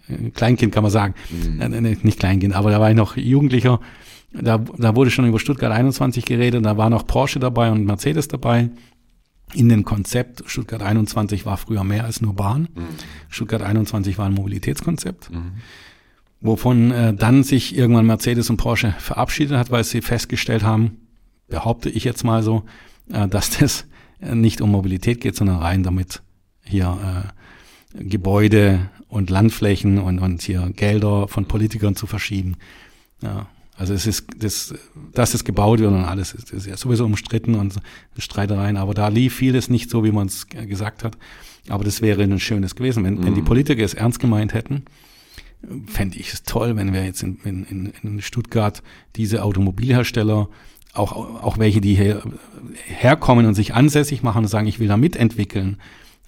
[0.08, 1.14] äh, Kleinkind, kann man sagen.
[1.60, 3.80] Äh, nee, nicht Kleinkind, aber da war ich noch Jugendlicher.
[4.32, 6.64] Da, da wurde schon über Stuttgart 21 geredet.
[6.64, 8.70] Da war noch Porsche dabei und Mercedes dabei.
[9.52, 12.68] In dem Konzept Stuttgart 21 war früher mehr als nur Bahn.
[13.28, 15.30] Stuttgart 21 war ein Mobilitätskonzept
[16.42, 20.98] wovon äh, dann sich irgendwann Mercedes und Porsche verabschiedet hat, weil sie festgestellt haben,
[21.48, 22.64] behaupte ich jetzt mal so,
[23.28, 23.86] dass das
[24.20, 26.22] äh, nicht um Mobilität geht, sondern rein damit
[26.64, 27.32] hier
[27.96, 32.56] äh, Gebäude und Landflächen und, und hier Gelder von Politikern zu verschieben.
[33.22, 33.46] Ja,
[33.76, 34.74] also es ist das,
[35.12, 37.74] dass es gebaut wird und alles ist, ist ja sowieso umstritten und
[38.16, 41.16] Streitereien, aber da lief vieles nicht so, wie man es gesagt hat.
[41.68, 44.84] Aber das wäre ein schönes gewesen, wenn, wenn die Politiker es ernst gemeint hätten
[45.86, 48.82] fände ich es toll, wenn wir jetzt in, in- in Stuttgart
[49.14, 50.48] diese Automobilhersteller,
[50.94, 52.22] auch, auch welche, die her,
[52.86, 55.78] herkommen und sich ansässig machen und sagen, ich will da mitentwickeln.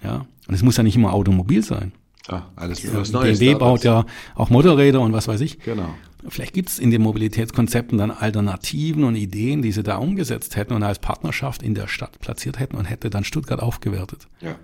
[0.03, 0.25] Ja.
[0.47, 1.91] Und es muss ja nicht immer Automobil sein.
[2.27, 3.39] Ah, alles was Neues.
[3.39, 5.59] BMW da, baut ja auch Motorräder und was weiß ich.
[5.59, 5.93] Genau.
[6.27, 10.73] Vielleicht gibt es in den Mobilitätskonzepten dann Alternativen und Ideen, die sie da umgesetzt hätten
[10.73, 14.27] und als Partnerschaft in der Stadt platziert hätten und hätte dann Stuttgart aufgewertet.
[14.41, 14.55] Ja,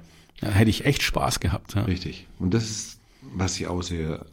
[0.41, 1.75] Ja, hätte ich echt Spaß gehabt.
[1.75, 1.83] Ja.
[1.83, 2.25] richtig.
[2.39, 2.99] Und das ist,
[3.35, 4.25] was ich aussehe.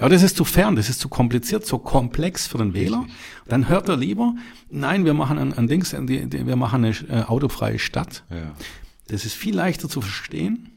[0.00, 3.06] Aber das ist zu fern, das ist zu kompliziert, zu komplex für den Wähler.
[3.46, 4.34] Dann hört er lieber,
[4.68, 8.24] nein, wir machen ein, ein Dings, wir machen eine äh, autofreie Stadt.
[8.28, 8.52] Ja.
[9.08, 10.73] Das ist viel leichter zu verstehen.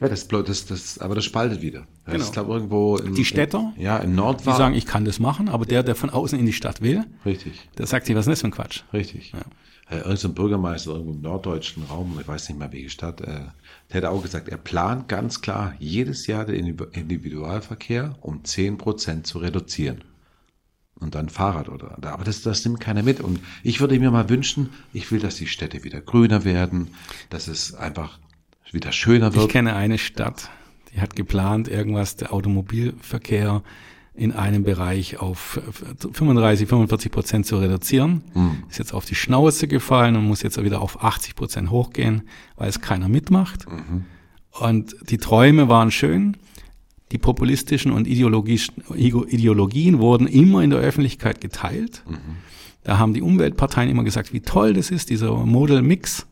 [0.00, 1.86] Ja, das, das, das, aber das spaltet wieder.
[2.04, 2.24] Das Genau.
[2.24, 5.66] ist, glaube irgendwo im, Die Städter, ja, im Die sagen, ich kann das machen, aber
[5.66, 8.32] der, der von außen in die Stadt will, richtig, der sagt sich, was ist denn
[8.32, 8.82] das für ein Quatsch?
[8.92, 9.32] richtig.
[9.90, 13.20] Äh, irgend so ein Bürgermeister irgendwo im norddeutschen Raum, ich weiß nicht mehr welche Stadt,
[13.22, 13.40] äh,
[13.92, 18.78] der hat auch gesagt, er plant ganz klar jedes Jahr den Indiv- Individualverkehr um 10
[18.78, 20.02] Prozent zu reduzieren.
[21.00, 23.20] Und dann Fahrrad oder, aber das, das nimmt keiner mit.
[23.20, 26.88] Und ich würde mir mal wünschen, ich will, dass die Städte wieder grüner werden,
[27.30, 28.18] dass es einfach
[28.74, 29.48] wieder schöner Ich wird.
[29.50, 30.50] kenne eine Stadt,
[30.94, 33.62] die hat geplant, irgendwas, der Automobilverkehr
[34.14, 35.60] in einem Bereich auf
[36.12, 38.22] 35, 45 Prozent zu reduzieren.
[38.68, 42.22] Ist jetzt auf die Schnauze gefallen und muss jetzt wieder auf 80 Prozent hochgehen,
[42.56, 43.66] weil es keiner mitmacht.
[44.58, 46.36] Und die Träume waren schön.
[47.12, 52.02] Die populistischen und Ideologien wurden immer in der Öffentlichkeit geteilt.
[52.82, 56.26] Da haben die Umweltparteien immer gesagt, wie toll das ist, dieser Model Mix.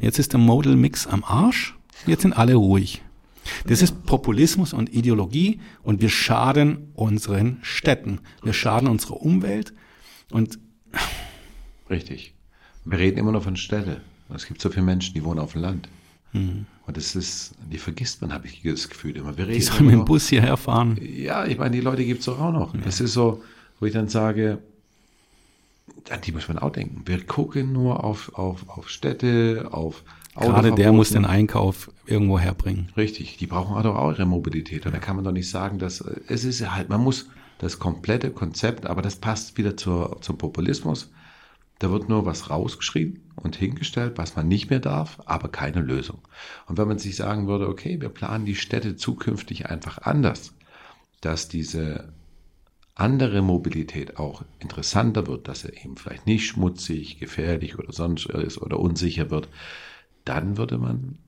[0.00, 1.76] Jetzt ist der Model Mix am Arsch.
[2.06, 3.02] Jetzt sind alle ruhig.
[3.66, 8.20] Das ist Populismus und Ideologie und wir schaden unseren Städten.
[8.42, 9.72] Wir schaden unserer Umwelt
[10.30, 10.58] und
[11.90, 12.34] Richtig.
[12.84, 14.00] Wir reden immer noch von Städte.
[14.34, 15.88] Es gibt so viele Menschen, die wohnen auf dem Land.
[16.32, 19.36] Und das ist, die vergisst man, habe ich das Gefühl immer.
[19.36, 20.98] Wir Die reden sollen immer mit dem Bus hierher fahren.
[21.00, 22.74] Ja, ich meine, die Leute gibt es auch noch.
[22.84, 23.42] Das ist so,
[23.78, 24.58] wo ich dann sage,
[26.10, 27.02] an die muss man auch denken.
[27.06, 31.26] Wir gucken nur auf, auf, auf Städte, auf Gerade der muss den.
[31.26, 32.88] Einkauf irgendwo herbringen.
[32.96, 34.86] Richtig, die brauchen doch auch ihre Mobilität.
[34.86, 37.78] Und da kann man doch nicht sagen, dass äh, es ist halt, man muss das
[37.78, 41.10] komplette Konzept, aber das passt wieder zur, zum Populismus.
[41.78, 46.18] Da wird nur was rausgeschrieben und hingestellt, was man nicht mehr darf, aber keine Lösung.
[46.66, 50.54] Und wenn man sich sagen würde, okay, wir planen die Städte zukünftig einfach anders,
[51.20, 52.12] dass diese
[52.94, 58.58] andere Mobilität auch interessanter wird, dass er eben vielleicht nicht schmutzig, gefährlich oder sonst ist
[58.58, 59.48] oder unsicher wird,
[60.24, 61.18] dann würde man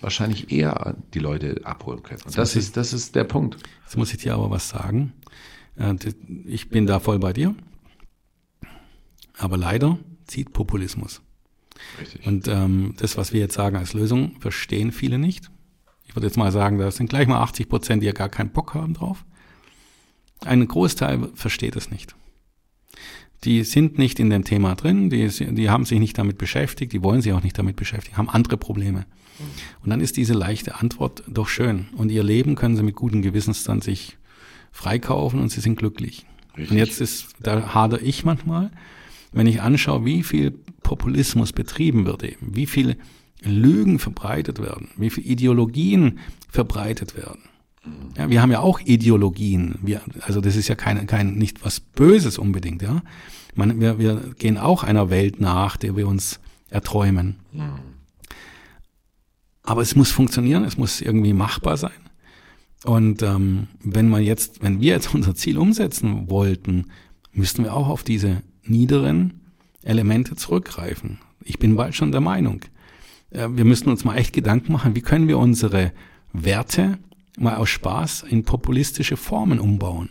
[0.00, 2.22] wahrscheinlich eher die Leute abholen können.
[2.24, 3.56] Und das ist, das ist der Punkt.
[3.84, 5.12] Jetzt muss ich dir aber was sagen.
[5.76, 5.94] Äh,
[6.46, 7.54] Ich bin da voll bei dir.
[9.38, 11.22] Aber leider zieht Populismus.
[12.00, 12.26] Richtig.
[12.26, 15.50] Und ähm, das, was wir jetzt sagen als Lösung, verstehen viele nicht.
[16.06, 18.50] Ich würde jetzt mal sagen, da sind gleich mal 80 Prozent, die ja gar keinen
[18.50, 19.24] Bock haben drauf.
[20.44, 22.14] Ein Großteil versteht es nicht.
[23.44, 27.02] Die sind nicht in dem Thema drin, die, die haben sich nicht damit beschäftigt, die
[27.02, 29.04] wollen sich auch nicht damit beschäftigen, haben andere Probleme.
[29.82, 31.86] Und dann ist diese leichte Antwort doch schön.
[31.96, 34.16] Und ihr Leben können sie mit gutem Gewissens dann sich
[34.70, 36.26] freikaufen und sie sind glücklich.
[36.56, 36.70] Richtig.
[36.70, 38.70] Und jetzt ist, da hader ich manchmal,
[39.32, 40.52] wenn ich anschaue, wie viel
[40.82, 42.96] Populismus betrieben wird eben, wie viel
[43.42, 47.40] Lügen verbreitet werden, wie viel Ideologien verbreitet werden.
[48.16, 49.76] Ja, wir haben ja auch Ideologien.
[49.82, 53.02] Wir, also das ist ja kein, kein nicht was Böses unbedingt, ja.
[53.54, 56.40] Man, wir, wir gehen auch einer Welt nach, der wir uns
[56.70, 57.36] erträumen.
[59.62, 61.90] Aber es muss funktionieren, es muss irgendwie machbar sein.
[62.84, 66.86] Und ähm, wenn man jetzt, wenn wir jetzt unser Ziel umsetzen wollten,
[67.32, 69.40] müssten wir auch auf diese niederen
[69.82, 71.18] Elemente zurückgreifen.
[71.44, 72.60] Ich bin bald schon der Meinung.
[73.30, 75.92] Äh, wir müssen uns mal echt Gedanken machen, wie können wir unsere
[76.32, 76.98] Werte
[77.38, 80.10] mal aus Spaß in populistische Formen umbauen.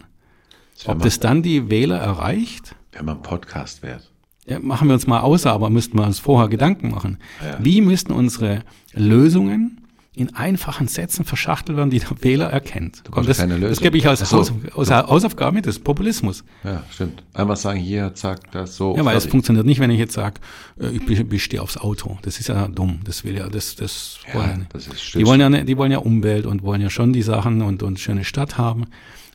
[0.86, 4.02] wär Ob das dann die Wähler erreicht, Wenn man Podcast wäre.
[4.48, 7.18] ja, machen wir uns mal außer, aber müssten wir uns vorher Gedanken machen.
[7.44, 7.58] Ja.
[7.64, 9.81] Wie müssten unsere Lösungen
[10.14, 13.02] in einfachen Sätzen verschachtelt werden, die der Wähler erkennt?
[13.06, 13.84] brauchst das, keine das Lösung.
[13.84, 14.38] gebe ich als so.
[14.40, 16.44] Haus, als Hausaufgabe mit, das ist Populismus.
[16.66, 17.24] Ja, stimmt.
[17.34, 18.98] Einfach sagen, hier, zack, das so.
[18.98, 20.42] Ja, weil es funktioniert nicht, wenn ich jetzt sage,
[20.82, 22.18] äh, ich be- bestehe aufs Auto.
[22.24, 23.00] Das ist ja dumm.
[23.06, 24.74] Das will ja, das, das Ja, wollen ja nicht.
[24.76, 27.62] das ist Die wollen ja, die wollen ja Umwelt und wollen ja schon die Sachen
[27.62, 28.88] und, und schöne Stadt haben.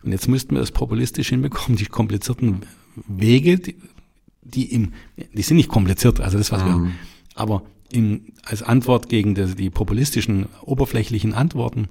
[0.05, 2.61] Und jetzt müssten wir das populistisch hinbekommen, die komplizierten
[3.09, 3.77] Wege, die,
[4.43, 4.93] die im,
[5.33, 6.85] die sind nicht kompliziert, also das, was Mhm.
[6.85, 6.93] wir,
[7.35, 11.89] aber in, als Antwort gegen die, die populistischen, oberflächlichen Antworten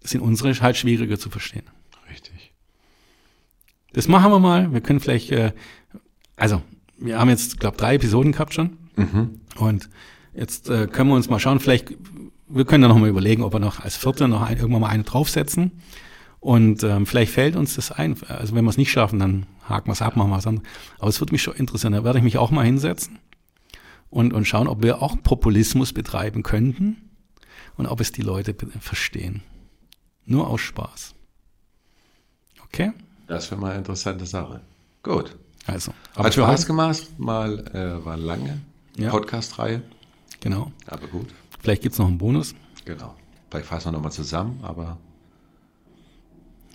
[0.00, 1.64] sind unsere halt schwieriger zu verstehen.
[2.10, 2.52] Richtig.
[3.92, 4.72] Das machen wir mal.
[4.72, 5.52] Wir können vielleicht, äh,
[6.36, 6.62] also
[6.98, 8.78] wir haben jetzt, glaube drei Episoden gehabt schon.
[9.56, 9.88] Und
[10.34, 11.94] jetzt äh, können wir uns mal schauen, vielleicht,
[12.48, 14.88] wir können da noch mal überlegen, ob wir noch als vierte noch ein, irgendwann mal
[14.88, 15.72] eine draufsetzen.
[16.40, 18.16] Und ähm, vielleicht fällt uns das ein.
[18.26, 20.68] Also wenn wir es nicht schaffen, dann haken wir es ab, machen wir was anderes.
[20.98, 21.92] Aber es würde mich schon interessieren.
[21.92, 23.20] Da werde ich mich auch mal hinsetzen
[24.12, 27.10] und, und schauen, ob wir auch Populismus betreiben könnten
[27.76, 29.42] und ob es die Leute verstehen.
[30.26, 31.14] Nur aus Spaß.
[32.64, 32.92] Okay?
[33.26, 34.60] Das wäre mal eine interessante Sache.
[35.02, 35.36] Gut.
[35.66, 35.92] Also.
[36.14, 37.08] Hat Spaß gemacht.
[37.18, 38.60] Mal äh, war lange
[38.96, 39.10] Ja.
[39.10, 39.82] Podcast-Reihe.
[40.40, 40.70] Genau.
[40.86, 41.28] Aber gut.
[41.60, 42.54] Vielleicht gibt's noch einen Bonus.
[42.84, 43.14] Genau.
[43.50, 44.98] Vielleicht fassen wir nochmal zusammen, aber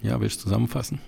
[0.02, 1.00] Ja, willst du zusammenfassen?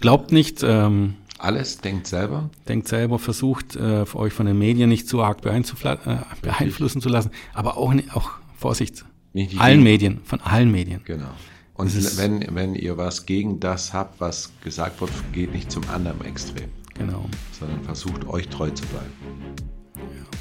[0.00, 2.50] Glaubt nicht, ähm, alles denkt selber.
[2.68, 7.08] denkt selber, versucht äh, euch von den Medien nicht zu arg beeinflussen, äh, beeinflussen zu
[7.08, 9.04] lassen, aber auch, auch Vorsicht,
[9.34, 11.00] allen Gegen- Medien, von allen Medien.
[11.04, 11.30] Genau.
[11.74, 16.24] Und wenn, wenn ihr was gegen das habt, was gesagt wird, geht nicht zum anderen
[16.24, 17.24] Extrem, Genau.
[17.58, 19.12] sondern versucht euch treu zu bleiben.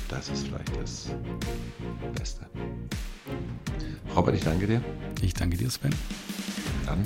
[0.09, 1.09] Das ist vielleicht das
[2.15, 2.45] Beste.
[4.15, 4.81] Robert, ich danke dir.
[5.21, 5.89] Ich danke dir, Sven.
[6.85, 7.03] Dann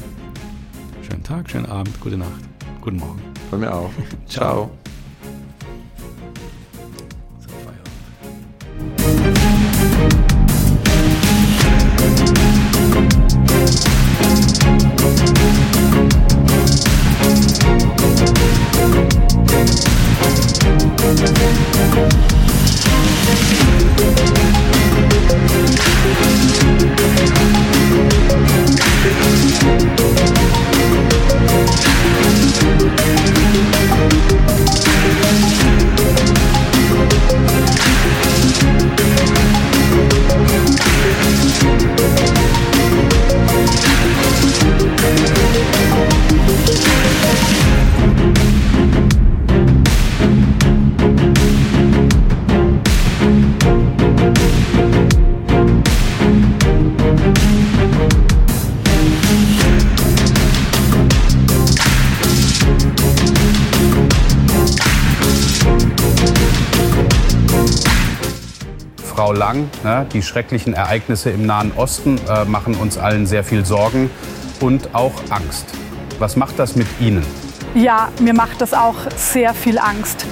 [1.10, 2.42] Schönen Tag, schönen Abend, gute Nacht,
[2.88, 3.22] guten Morgen.
[3.50, 3.90] von mir auch.
[4.30, 4.72] Ciao.
[69.38, 74.10] Lang, ne, die schrecklichen Ereignisse im Nahen Osten äh, machen uns allen sehr viel Sorgen
[74.60, 75.66] und auch Angst.
[76.20, 77.26] Was macht das mit Ihnen?
[77.76, 80.26] Ja, mir macht das auch sehr viel Angst.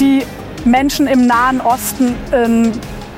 [0.00, 0.24] Die
[0.64, 2.72] Menschen im Nahen Osten ähm,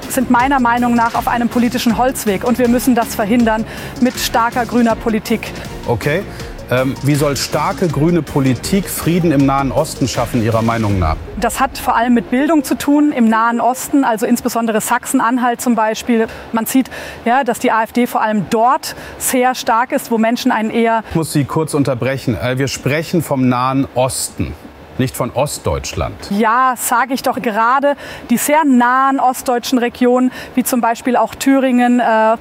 [0.08, 3.64] sind meiner Meinung nach auf einem politischen Holzweg und wir müssen das verhindern
[4.00, 5.52] mit starker grüner Politik.
[5.86, 6.22] Okay.
[6.68, 11.16] Ähm, wie soll starke grüne Politik Frieden im Nahen Osten schaffen, Ihrer Meinung nach?
[11.40, 15.76] Das hat vor allem mit Bildung zu tun im Nahen Osten, also insbesondere Sachsen-Anhalt zum
[15.76, 16.26] Beispiel.
[16.52, 16.90] Man sieht,
[17.24, 21.04] ja, dass die AfD vor allem dort sehr stark ist, wo Menschen einen eher.
[21.10, 22.36] Ich muss Sie kurz unterbrechen.
[22.36, 24.52] Äh, wir sprechen vom Nahen Osten
[24.98, 26.16] nicht von Ostdeutschland.
[26.30, 27.96] Ja, sage ich doch gerade.
[28.30, 32.36] Die sehr nahen ostdeutschen Regionen, wie zum Beispiel auch Thüringen, äh,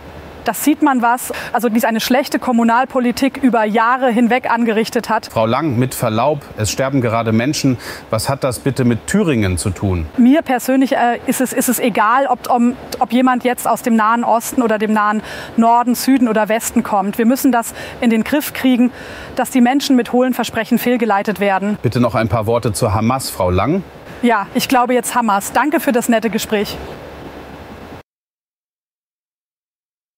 [0.47, 1.31] das sieht man was.
[1.53, 5.27] Also die eine schlechte Kommunalpolitik über Jahre hinweg angerichtet hat.
[5.31, 7.77] Frau Lang, mit Verlaub, es sterben gerade Menschen.
[8.09, 10.05] Was hat das bitte mit Thüringen zu tun?
[10.17, 12.61] Mir persönlich äh, ist, es, ist es egal, ob, ob,
[12.99, 15.21] ob jemand jetzt aus dem Nahen Osten oder dem Nahen
[15.57, 17.17] Norden, Süden oder Westen kommt.
[17.17, 18.91] Wir müssen das in den Griff kriegen,
[19.35, 21.77] dass die Menschen mit hohlen Versprechen fehlgeleitet werden.
[21.81, 23.83] Bitte noch ein paar Worte zur Hamas, Frau Lang.
[24.21, 25.51] Ja, ich glaube jetzt Hamas.
[25.51, 26.77] Danke für das nette Gespräch.